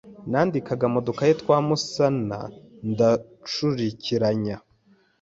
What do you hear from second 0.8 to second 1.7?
mu dukaye twa